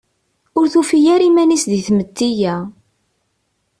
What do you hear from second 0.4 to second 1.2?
Ur tufi